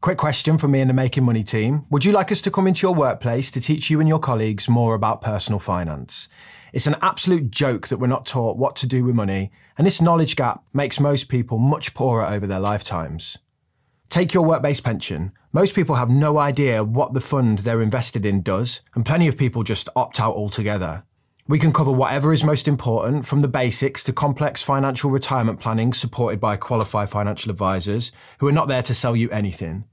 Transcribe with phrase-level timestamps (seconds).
[0.00, 1.84] Quick question from me and the Making Money team.
[1.90, 4.66] Would you like us to come into your workplace to teach you and your colleagues
[4.66, 6.26] more about personal finance?
[6.72, 10.00] It's an absolute joke that we're not taught what to do with money, and this
[10.00, 13.36] knowledge gap makes most people much poorer over their lifetimes.
[14.08, 15.32] Take your work based pension.
[15.52, 19.36] Most people have no idea what the fund they're invested in does, and plenty of
[19.36, 21.04] people just opt out altogether.
[21.46, 25.92] We can cover whatever is most important, from the basics to complex financial retirement planning
[25.92, 29.84] supported by qualified financial advisors who are not there to sell you anything.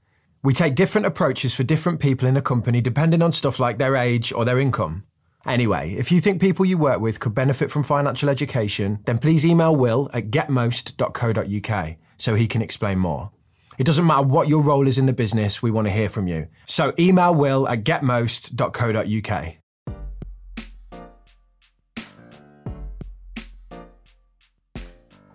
[0.42, 3.96] We take different approaches for different people in a company depending on stuff like their
[3.96, 5.04] age or their income.
[5.46, 9.44] Anyway, if you think people you work with could benefit from financial education, then please
[9.46, 13.30] email will at getmost.co.uk so he can explain more.
[13.78, 16.26] It doesn't matter what your role is in the business, we want to hear from
[16.26, 16.48] you.
[16.66, 19.54] So email will at getmost.co.uk.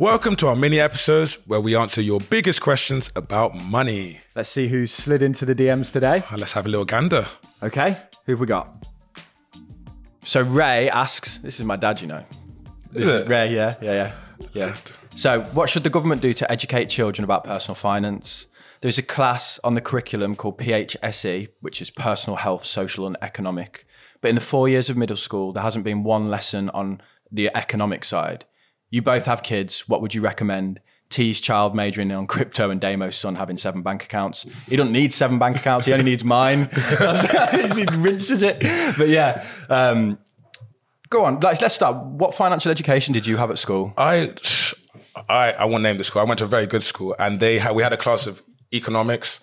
[0.03, 4.19] Welcome to our mini episodes where we answer your biggest questions about money.
[4.35, 6.23] Let's see who's slid into the DMs today.
[6.29, 7.25] Uh, Let's have a little gander.
[7.63, 8.85] Okay, who've we got?
[10.25, 12.25] So Ray asks, this is my dad, you know.
[12.91, 13.29] This Is?
[13.29, 14.13] Ray, yeah, yeah, yeah,
[14.51, 14.75] yeah.
[15.15, 18.47] So, what should the government do to educate children about personal finance?
[18.81, 23.87] There's a class on the curriculum called PHSE, which is Personal Health, Social and Economic.
[24.19, 27.49] But in the four years of middle school, there hasn't been one lesson on the
[27.55, 28.43] economic side.
[28.93, 29.89] You both have kids.
[29.89, 30.79] What would you recommend?
[31.09, 34.45] T's child majoring on crypto and Damo's son having seven bank accounts.
[34.67, 35.87] He doesn't need seven bank accounts.
[35.87, 36.69] He only needs mine.
[37.75, 38.59] he rinses it.
[38.95, 40.19] But yeah, um,
[41.09, 41.39] go on.
[41.39, 42.05] Let's, let's start.
[42.05, 43.95] What financial education did you have at school?
[43.97, 44.35] I,
[45.27, 46.21] I, I won't name the school.
[46.21, 48.43] I went to a very good school, and they had, we had a class of
[48.71, 49.39] economics.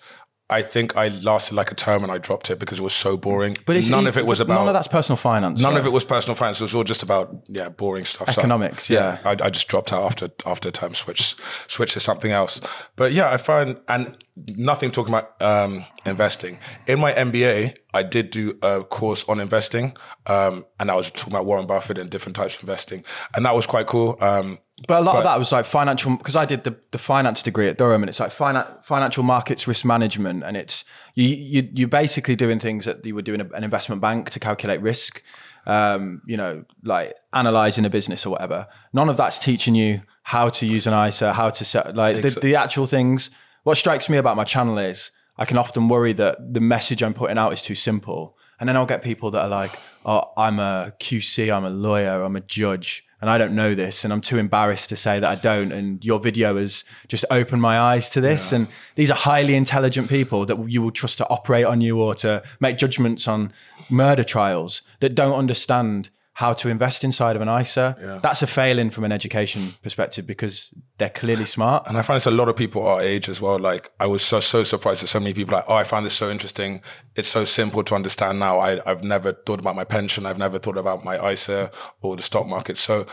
[0.51, 3.15] I think I lasted like a term and I dropped it because it was so
[3.15, 3.57] boring.
[3.65, 5.61] But it's none of it was about none of that's personal finance.
[5.61, 5.79] None right?
[5.79, 6.59] of it was personal finance.
[6.59, 8.29] It was all just about yeah, boring stuff.
[8.31, 9.19] So, Economics, yeah.
[9.23, 11.35] I, I just dropped out after after a term, switch
[11.67, 12.59] switch to something else.
[12.97, 16.59] But yeah, I find and nothing talking about um, investing.
[16.87, 21.33] In my MBA, I did do a course on investing, um, and I was talking
[21.33, 23.03] about Warren Buffett and different types of investing,
[23.35, 24.17] and that was quite cool.
[24.19, 26.97] Um, But a lot But- of that was like financial, because I did the, the
[26.97, 30.83] finance degree at Durham, and it's like finan- financial markets risk management, and it's
[31.13, 34.29] you you you're basically doing things that you would do in a, an investment bank
[34.31, 35.21] to calculate risk.
[35.67, 38.65] Um, you know, like analyzing a business or whatever.
[38.93, 42.39] None of that's teaching you how to use an ISA, how to set like the,
[42.41, 43.29] the actual things.
[43.61, 47.13] What strikes me about my channel is I can often worry that the message I'm
[47.13, 48.35] putting out is too simple.
[48.59, 52.23] And then I'll get people that are like, oh, I'm a QC, I'm a lawyer,
[52.23, 54.03] I'm a judge, and I don't know this.
[54.03, 55.71] And I'm too embarrassed to say that I don't.
[55.71, 58.51] And your video has just opened my eyes to this.
[58.51, 62.15] And these are highly intelligent people that you will trust to operate on you or
[62.15, 63.53] to make judgments on
[63.89, 68.19] murder trials that don't understand how to invest inside of an ISA.
[68.23, 71.83] That's a failing from an education perspective because they're clearly smart.
[71.87, 73.59] and I find it's a lot of people our age as well.
[73.59, 76.13] Like I was so so surprised that so many people like, oh, I find this
[76.13, 76.81] so interesting.
[77.15, 78.59] It's so simple to understand now.
[78.59, 80.25] I, I've never thought about my pension.
[80.25, 81.69] I've never thought about my ISA
[82.01, 82.77] or the stock market.
[82.77, 83.05] So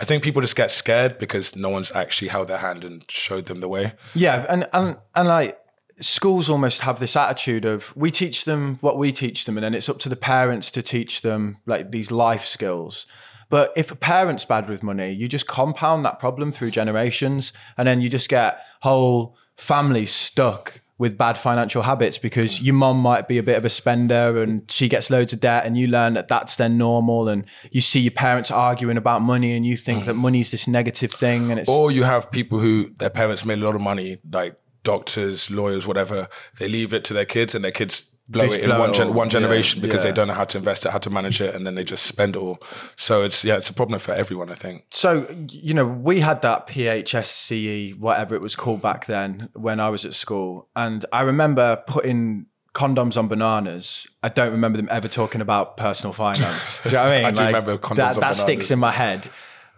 [0.00, 3.46] I think people just get scared because no one's actually held their hand and showed
[3.46, 3.94] them the way.
[4.14, 5.58] Yeah, and and and like
[6.00, 9.74] schools almost have this attitude of we teach them what we teach them, and then
[9.74, 13.06] it's up to the parents to teach them like these life skills.
[13.48, 17.86] But if a parent's bad with money, you just compound that problem through generations, and
[17.86, 23.28] then you just get whole families stuck with bad financial habits because your mom might
[23.28, 26.14] be a bit of a spender and she gets loads of debt and you learn
[26.14, 30.06] that that's their normal and you see your parents arguing about money and you think
[30.06, 33.58] that money's this negative thing and it's Or you have people who their parents made
[33.58, 36.28] a lot of money, like doctors, lawyers, whatever.
[36.58, 39.14] They leave it to their kids, and their kids blow They it in one gen-
[39.14, 40.10] one generation Yeah, because yeah.
[40.10, 42.06] they don't know how to invest it, how to manage it, and then they just
[42.06, 42.58] spend it all.
[42.96, 44.84] So it's yeah, it's a problem for everyone, I think.
[44.90, 49.88] So, you know, we had that PHSCE, whatever it was called back then when I
[49.90, 50.68] was at school.
[50.74, 54.06] And I remember putting condoms on bananas.
[54.22, 56.80] I don't remember them ever talking about personal finance.
[56.82, 57.24] do you know what I mean?
[57.26, 59.28] I do remember condoms that, that sticks in my head.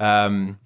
[0.01, 0.59] Um,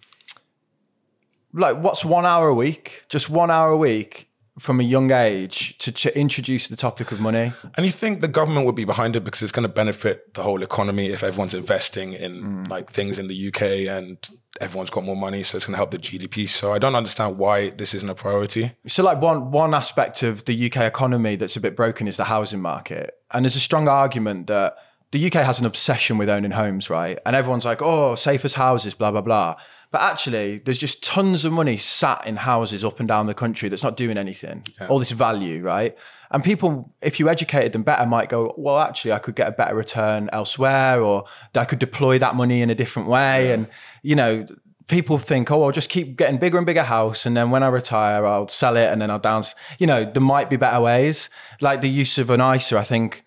[1.53, 3.05] like, what's one hour a week?
[3.09, 7.21] Just one hour a week from a young age to ch- introduce the topic of
[7.21, 7.53] money.
[7.76, 10.43] And you think the government would be behind it because it's going to benefit the
[10.43, 12.69] whole economy if everyone's investing in mm.
[12.69, 14.19] like things in the UK and
[14.61, 16.49] everyone's got more money, so it's going to help the GDP.
[16.49, 18.73] So I don't understand why this isn't a priority.
[18.87, 22.25] So, like one one aspect of the UK economy that's a bit broken is the
[22.25, 24.76] housing market, and there's a strong argument that
[25.12, 27.19] the UK has an obsession with owning homes, right?
[27.25, 29.56] And everyone's like, "Oh, safe as houses," blah blah blah.
[29.91, 33.69] But actually, there's just tons of money sat in houses up and down the country
[33.69, 34.64] that's not doing anything.
[34.88, 35.94] All this value, right?
[36.31, 39.53] And people, if you educated them better, might go, "Well, actually, I could get a
[39.53, 41.25] better return elsewhere, or
[41.55, 43.69] I could deploy that money in a different way." And
[44.03, 44.47] you know,
[44.88, 47.69] people think, oh, I'll just keep getting bigger and bigger house, and then when I
[47.69, 49.55] retire, I'll sell it, and then I'll dance.
[49.79, 51.29] You know, there might be better ways,
[51.61, 52.79] like the use of an ISA.
[52.79, 53.25] I think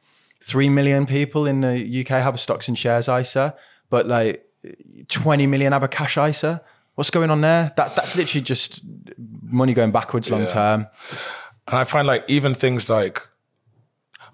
[0.47, 3.55] three million people in the UK have a stocks and shares ISA,
[3.89, 4.45] but like
[5.07, 6.61] twenty million have a cash ISA.
[6.95, 7.73] What's going on there?
[7.77, 8.81] That that's literally just
[9.41, 10.47] money going backwards long Yeah.
[10.47, 10.87] term.
[11.67, 13.27] And I find like even things like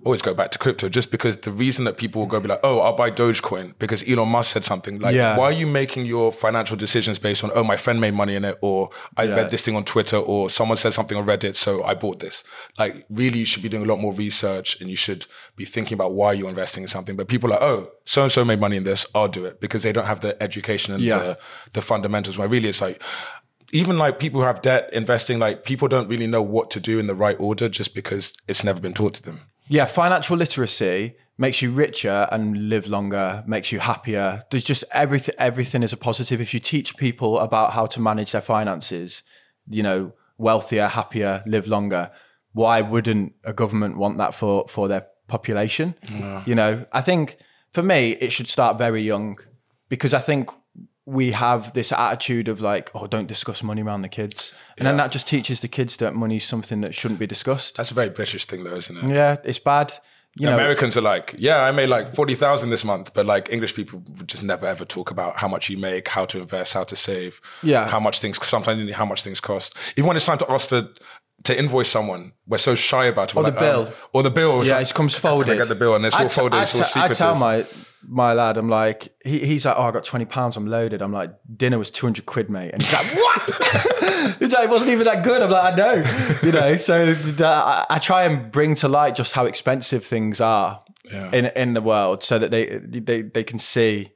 [0.03, 2.59] always go back to crypto just because the reason that people will go be like,
[2.63, 4.99] oh, I'll buy Dogecoin because Elon Musk said something.
[4.99, 5.37] Like, Yeah.
[5.37, 8.43] why are you making your financial decisions based on, oh, my friend made money in
[8.45, 9.35] it, or I Yeah.
[9.35, 12.43] read this thing on Twitter, or someone said something on Reddit, so I bought this.
[12.79, 15.93] Like, really, you should be doing a lot more research and you should be thinking
[15.95, 17.15] about why you're investing in something.
[17.15, 19.61] But people are like, oh, so and so made money in this, I'll do it
[19.61, 21.19] because they don't have the education and Yeah.
[21.19, 21.37] the,
[21.73, 22.37] the fundamentals.
[22.37, 23.01] Where really it's like,
[23.73, 26.99] even like people who have debt investing, like people don't really know what to do
[26.99, 29.39] in the right order just because it's never been taught to them.
[29.67, 34.43] Yeah, financial literacy makes you richer and live longer, makes you happier.
[34.51, 36.39] There's just everything everything is a positive.
[36.41, 39.23] If you teach people about how to manage their finances,
[39.67, 42.11] you know, wealthier, happier, live longer,
[42.53, 45.95] why wouldn't a government want that for for their population?
[46.45, 47.37] You know, I think
[47.71, 49.39] for me it should start very young
[49.89, 50.49] because I think
[51.11, 54.53] we have this attitude of like, oh, don't discuss money around the kids.
[54.77, 57.75] And then that just teaches the kids that money's something that shouldn't be discussed.
[57.75, 59.03] That's a very British thing, though, isn't it?
[59.13, 59.93] Yeah, it's bad.
[60.37, 63.75] You know, Americans are like, yeah, I made like 40,000 this month, but like English
[63.75, 66.85] people would just never ever talk about how much you make, how to invest, how
[66.85, 67.89] to save, Yeah.
[67.89, 69.75] how much things, sometimes how much things cost.
[69.97, 70.87] Even when it's time to ask for,
[71.43, 73.35] to invoice someone, we're so shy about it.
[73.37, 73.87] Or the bill.
[73.87, 74.57] um, or the bill.
[74.59, 74.85] Yeah, something.
[74.87, 76.81] it comes Can I get the bill and it's all t- folded, I it's all
[76.81, 77.17] t- I secretive.
[77.17, 77.65] tell my
[78.07, 81.01] my lad, I'm like, he, he's like, oh, I got twenty pounds, I'm loaded.
[81.01, 84.35] I'm like, dinner was two hundred quid, mate, and he's like, what?
[84.39, 85.41] he's like, it wasn't even that good.
[85.41, 86.03] I'm like, I know,
[86.43, 86.75] you know.
[86.77, 90.79] So I, I try and bring to light just how expensive things are
[91.11, 91.31] Yeah.
[91.31, 94.11] in in the world, so that they they they can see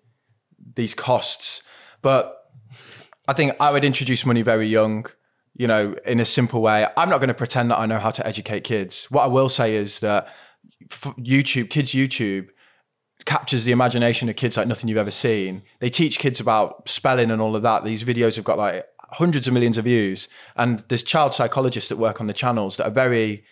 [0.75, 1.61] these costs.
[2.01, 2.35] But
[3.27, 5.05] I think I would introduce money very young,
[5.55, 6.87] you know, in a simple way.
[6.97, 9.05] I'm not going to pretend that I know how to educate kids.
[9.09, 10.27] What I will say is that
[10.89, 12.49] YouTube, kids' YouTube
[13.25, 15.63] captures the imagination of kids like nothing you've ever seen.
[15.79, 17.83] They teach kids about spelling and all of that.
[17.83, 20.27] These videos have got like hundreds of millions of views.
[20.55, 23.45] And there's child psychologists that work on the channels that are very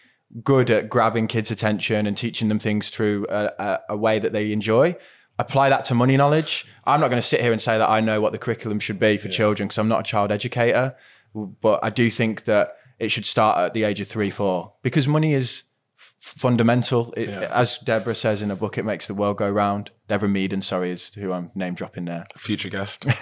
[0.44, 4.34] good at grabbing kids' attention and teaching them things through a, a, a way that
[4.34, 4.96] they enjoy.
[5.40, 6.66] Apply that to money knowledge.
[6.86, 9.00] I'm not going to sit here and say that I know what the curriculum should
[9.00, 10.96] be for children because I'm not a child educator.
[11.34, 15.08] But I do think that it should start at the age of three, four because
[15.08, 15.64] money is
[15.98, 17.14] f- fundamental.
[17.18, 19.92] It, As Deborah says in a book, it makes the world go round.
[20.08, 22.26] Deborah Meaden, sorry, is who I'm name dropping there.
[22.38, 23.06] future guest.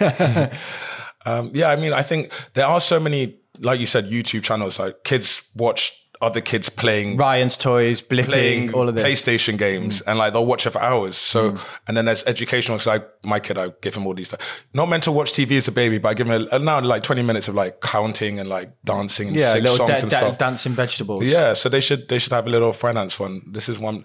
[1.26, 4.78] um, yeah, I mean, I think there are so many, like you said, YouTube channels.
[4.78, 5.92] Like kids watch
[6.22, 9.04] other kids playing Ryan's Toys, Blippi, playing all of this.
[9.04, 10.06] PlayStation games mm.
[10.06, 11.16] and like they'll watch it for hours.
[11.16, 11.78] So mm.
[11.88, 12.78] and then there's educational.
[12.78, 14.28] So like my kid, I give him all these.
[14.28, 14.64] Stuff.
[14.72, 17.02] not meant to watch TV as a baby, but I give him a, now like
[17.02, 20.16] 20 minutes of like counting and like dancing and yeah, sing songs da- and da-
[20.16, 20.38] stuff.
[20.38, 21.24] dancing vegetables.
[21.24, 23.42] Yeah, so they should they should have a little finance one.
[23.50, 24.04] This is one.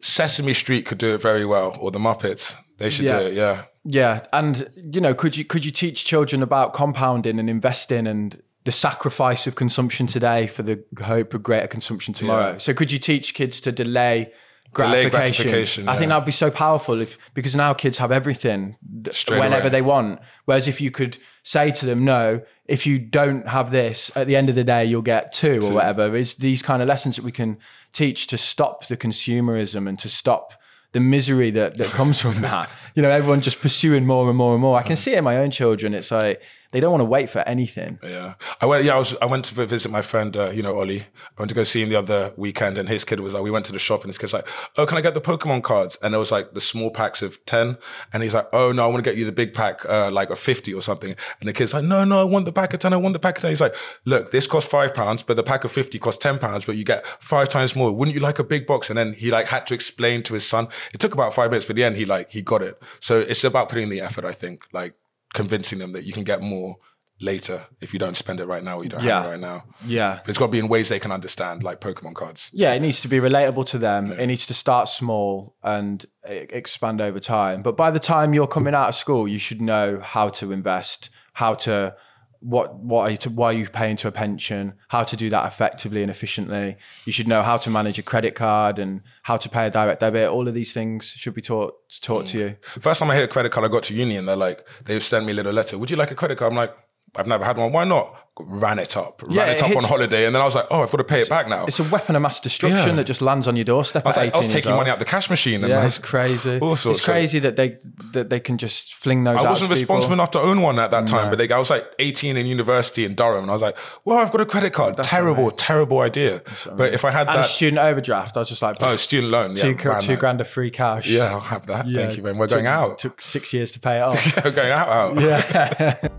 [0.00, 2.56] Sesame Street could do it very well, or the Muppets.
[2.78, 3.20] They should Yeah.
[3.20, 3.34] do it.
[3.34, 3.62] Yeah.
[3.84, 8.40] Yeah, and you know, could you could you teach children about compounding and investing and
[8.64, 12.52] the sacrifice of consumption today for the hope of greater consumption tomorrow?
[12.52, 12.58] Yeah.
[12.58, 14.32] So could you teach kids to delay
[14.74, 15.44] Delay gratification?
[15.44, 18.76] gratification, I think that'd be so powerful if because now kids have everything
[19.10, 19.70] Straight whenever away.
[19.70, 20.20] they want.
[20.46, 24.34] Whereas if you could say to them, no, if you don't have this, at the
[24.34, 26.16] end of the day you'll get two or whatever.
[26.16, 27.58] Is these kind of lessons that we can
[27.92, 30.54] teach to stop the consumerism and to stop
[30.92, 32.70] the misery that, that comes from that.
[32.94, 34.78] You know, everyone just pursuing more and more and more.
[34.78, 35.94] I can see it in my own children.
[35.94, 36.42] It's like
[36.72, 37.98] they don't want to wait for anything.
[38.02, 38.84] Yeah, I went.
[38.84, 39.16] Yeah, I was.
[39.20, 40.36] I went to visit my friend.
[40.36, 41.02] Uh, you know, Ollie.
[41.02, 43.50] I went to go see him the other weekend, and his kid was like, we
[43.50, 45.98] went to the shop, and his kid's like, "Oh, can I get the Pokemon cards?"
[46.02, 47.76] And it was like the small packs of ten,
[48.12, 50.30] and he's like, "Oh no, I want to get you the big pack, uh, like
[50.30, 52.80] a fifty or something." And the kid's like, "No, no, I want the pack of
[52.80, 52.94] ten.
[52.94, 53.50] I want the pack of 10.
[53.50, 53.74] He's like,
[54.06, 56.84] "Look, this costs five pounds, but the pack of fifty costs ten pounds, but you
[56.84, 57.94] get five times more.
[57.94, 60.46] Wouldn't you like a big box?" And then he like had to explain to his
[60.46, 60.68] son.
[60.94, 62.82] It took about five minutes, but the end, he like he got it.
[63.00, 64.24] So it's about putting the effort.
[64.24, 64.94] I think, like
[65.34, 66.76] convincing them that you can get more
[67.20, 69.64] later if you don't spend it right now or you don't have it right now.
[69.86, 70.20] Yeah.
[70.26, 72.50] It's got to be in ways they can understand, like Pokemon cards.
[72.52, 74.10] Yeah, it needs to be relatable to them.
[74.12, 77.62] It needs to start small and expand over time.
[77.62, 81.10] But by the time you're coming out of school, you should know how to invest,
[81.34, 81.94] how to
[82.42, 85.30] what what are you to, why are you paying to a pension, how to do
[85.30, 86.76] that effectively and efficiently.
[87.04, 90.00] You should know how to manage a credit card and how to pay a direct
[90.00, 90.28] debit.
[90.28, 92.56] All of these things should be taught taught to you.
[92.60, 95.02] First time I hit a credit card, I got to uni and they're like, they've
[95.02, 95.78] sent me a little letter.
[95.78, 96.52] Would you like a credit card?
[96.52, 96.74] I'm like,
[97.14, 97.72] I've never had one.
[97.72, 98.16] Why not?
[98.40, 100.64] Ran it up, ran Yeah, it it up on holiday, and then I was like,
[100.70, 101.66] oh, I've got to pay it back now.
[101.66, 102.94] It's a weapon of mass destruction Yeah.
[102.94, 104.06] that just lands on your doorstep.
[104.06, 105.62] I was, at like, I was 18 years taking money out the cash machine.
[105.62, 106.58] And Yeah, like, it's crazy.
[106.58, 107.76] All sorts it's crazy that they
[108.12, 109.36] that they can just fling those.
[109.36, 111.86] I wasn't responsible enough to own one at that time, but they, I was like
[111.98, 113.76] 18 in university in Durham, and I was like,
[114.06, 114.96] well, I've got a credit card.
[115.02, 116.40] terrible, terrible idea.
[116.74, 118.38] But if I had And that, student overdraft.
[118.38, 121.06] I was just like, oh, student loan, two, ran two grand of free cash.
[121.06, 121.86] Yeah, I'll have that.
[121.86, 122.06] Yeah.
[122.06, 122.38] Thank you, man.
[122.38, 122.98] We're Took- going out.
[122.98, 124.36] Took six years to pay it off.
[124.44, 124.88] We're going out.
[124.88, 125.20] out.
[125.20, 126.08] yeah.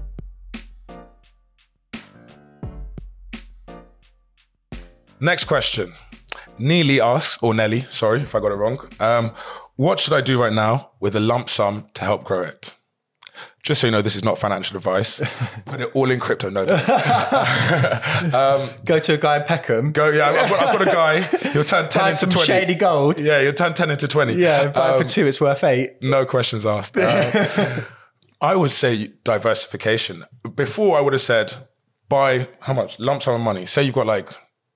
[5.23, 5.93] Next question.
[6.59, 8.77] Neely asks, or Nelly, sorry if I got it wrong.
[8.99, 9.31] Um,
[9.77, 12.75] what should I do right now with a lump sum to help grow it?
[13.63, 15.21] Just so you know, this is not financial advice.
[15.65, 16.49] Put it all in crypto.
[16.49, 16.85] No, don't.
[18.85, 19.93] Go to a guy in Peckham.
[19.93, 20.09] go.
[20.09, 21.21] Yeah, I've got, I've got a guy.
[21.53, 22.47] He'll turn ten buy into some twenty.
[22.47, 23.17] shady gold.
[23.19, 24.33] Yeah, he'll turn ten into twenty.
[24.33, 25.25] Yeah, buy Um, for two.
[25.25, 25.93] It's worth eight.
[26.01, 26.97] No questions asked.
[26.97, 27.81] Uh,
[28.41, 30.25] I would say diversification.
[30.55, 31.53] Before I would have said
[32.09, 33.65] buy how much lump sum of money.
[33.65, 34.29] Say you've got like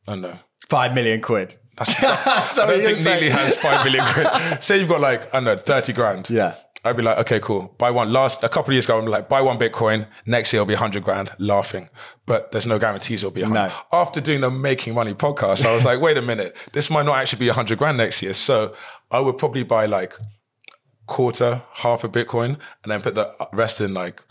[0.08, 0.40] I don't know.
[0.70, 1.56] Five million quid.
[1.78, 4.28] That's, that's, I don't think Neely has five million quid.
[4.64, 6.30] Say you've got like I don't know thirty grand.
[6.30, 6.56] Yeah.
[6.86, 7.76] I'd be like, okay, cool.
[7.78, 8.14] Buy one.
[8.14, 10.08] Last a couple of years ago, I'm like, buy one Bitcoin.
[10.26, 11.32] Next year, it'll be hundred grand.
[11.38, 11.90] Laughing,
[12.26, 13.70] but there's no guarantees it'll be a hundred.
[13.70, 13.74] No.
[13.92, 17.18] After doing the making money podcast, I was like, wait a minute, this might not
[17.18, 18.34] actually be a hundred grand next year.
[18.34, 18.74] So
[19.12, 20.14] I would probably buy like
[21.08, 24.24] quarter, half a Bitcoin, and then put the rest in like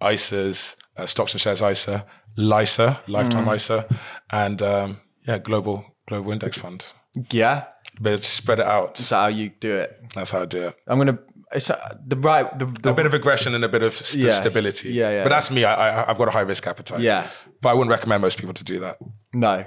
[0.00, 3.56] ISAs, uh, stocks and shares ISA, LISA, lifetime Mm.
[3.56, 3.88] ISA,
[4.30, 6.86] and um, yeah, global global index fund.
[7.30, 7.64] Yeah.
[8.00, 8.94] But spread it out.
[8.96, 10.00] That's how you do it.
[10.14, 10.76] That's how I do it.
[10.86, 11.18] I'm gonna.
[11.52, 12.58] It's uh, the right.
[12.58, 14.32] The, the A bit of aggression and a bit of st- Yeah.
[14.32, 14.90] stability.
[14.92, 15.22] Yeah, yeah.
[15.22, 15.64] But that's me.
[15.64, 17.00] I, I, I've got a high risk appetite.
[17.00, 17.28] Yeah.
[17.60, 18.98] But I wouldn't recommend most people to do that.
[19.32, 19.64] No.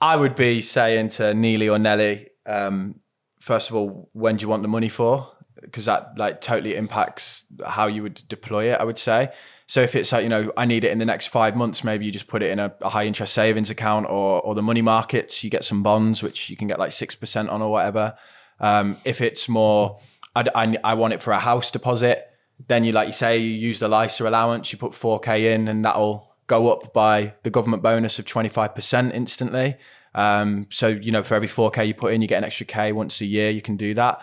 [0.00, 2.96] I would be saying to Neely or Nelly, um,
[3.40, 5.30] first of all, when do you want the money for?
[5.60, 9.28] Because that like totally impacts how you would deploy it, I would say.
[9.72, 12.04] So if it's like, you know, I need it in the next five months, maybe
[12.04, 14.82] you just put it in a, a high interest savings account or or the money
[14.82, 18.14] markets, you get some bonds, which you can get like six percent on or whatever.
[18.60, 19.98] Um, if it's more,
[20.36, 22.28] I, I, I want it for a house deposit,
[22.68, 25.82] then you like you say, you use the LISA allowance, you put 4K in and
[25.86, 29.78] that'll go up by the government bonus of 25% instantly.
[30.14, 32.92] Um, so, you know, for every 4K you put in, you get an extra K
[32.92, 33.48] once a year.
[33.48, 34.20] You can do that.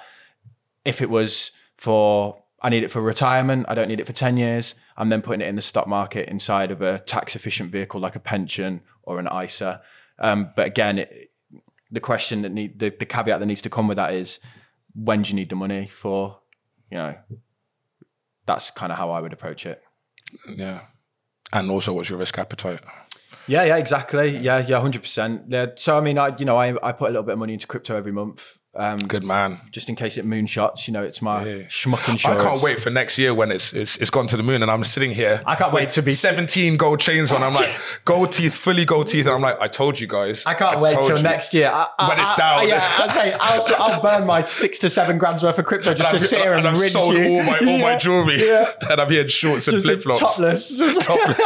[0.85, 4.37] If it was for, I need it for retirement, I don't need it for 10
[4.37, 7.99] years, I'm then putting it in the stock market inside of a tax efficient vehicle
[8.01, 9.81] like a pension or an ISA.
[10.19, 11.31] Um, but again, it,
[11.89, 14.39] the question that need, the, the caveat that needs to come with that is
[14.93, 16.39] when do you need the money for,
[16.91, 17.15] you know,
[18.45, 19.81] that's kind of how I would approach it.
[20.53, 20.81] Yeah.
[21.53, 22.81] And also, what's your risk appetite?
[23.47, 24.37] Yeah, yeah, exactly.
[24.37, 25.45] Yeah, yeah, hundred percent.
[25.47, 25.67] Yeah.
[25.75, 27.65] So I mean, I you know, I I put a little bit of money into
[27.65, 29.59] crypto every month, um, Good man.
[29.71, 30.87] just in case it moonshots.
[30.87, 31.63] You know, it's my Yeah.
[31.63, 34.61] schmuck I can't wait for next year when it's, it's it's gone to the moon
[34.61, 35.41] and I'm sitting here.
[35.45, 37.41] I can't wait to be- 17 gold chains on.
[37.41, 37.69] I'm like,
[38.05, 39.25] gold teeth, fully gold teeth.
[39.25, 40.45] And I'm like, I told you guys.
[40.45, 41.23] I can't wait told till you.
[41.23, 41.69] next year.
[41.73, 42.67] I, I, When it's I- down.
[42.67, 46.11] yeah, I say I'll, I'll burn my six to seven grams worth of crypto just
[46.11, 47.25] to sit here and, and I've rinse sold you.
[47.25, 47.97] all my all my Yeah.
[47.97, 48.71] jewelry, Yeah.
[48.91, 50.77] and I'm here in shorts and flip flops, topless.
[50.99, 51.37] topless.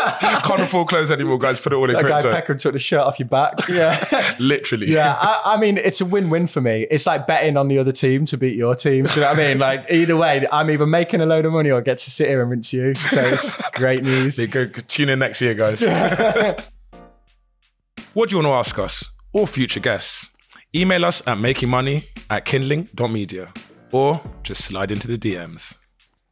[0.45, 1.59] Can't afford clothes anymore, guys.
[1.61, 2.31] Put it all in That guy crypto.
[2.33, 3.53] Peckham took the shirt off your back.
[3.69, 4.33] Yeah.
[4.39, 4.87] Literally.
[4.87, 6.85] Yeah, I, I mean, it's a win-win for me.
[6.91, 9.05] It's like betting on the other team to beat your team.
[9.05, 9.59] Do you know what I mean?
[9.59, 12.41] Like either way, I'm either making a load of money or get to sit here
[12.41, 12.93] and rinse you.
[12.95, 14.35] So it's great news.
[14.35, 15.81] They go tune in next year, guys.
[18.13, 20.29] what do you want to ask us or future guests?
[20.75, 23.53] Email us at makingmoney at kindling.media
[23.91, 25.77] or just slide into the DMs.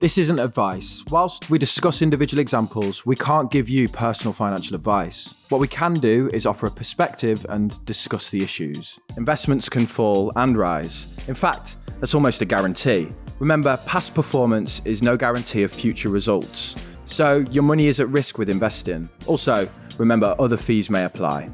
[0.01, 1.03] This isn't advice.
[1.11, 5.35] Whilst we discuss individual examples, we can't give you personal financial advice.
[5.49, 8.99] What we can do is offer a perspective and discuss the issues.
[9.15, 11.07] Investments can fall and rise.
[11.27, 13.09] In fact, that's almost a guarantee.
[13.37, 16.73] Remember, past performance is no guarantee of future results.
[17.05, 19.07] So your money is at risk with investing.
[19.27, 21.47] Also, remember other fees may apply.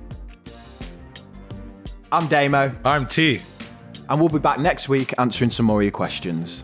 [2.14, 3.42] I'm Damo, I'm T.
[4.08, 6.64] and we'll be back next week answering some more of your questions.